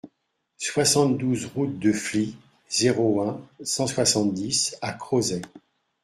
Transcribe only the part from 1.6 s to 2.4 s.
de Flies,